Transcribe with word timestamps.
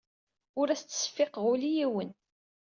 Ur 0.59 0.67
as-ttseffiqeɣ 0.69 1.43
ula 1.51 1.65
i 1.69 1.73
yiwen. 1.75 2.09